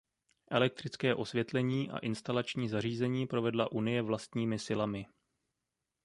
[0.51, 5.05] Elektrické osvětlení a instalační zařízení provedla Unie vlastními silami.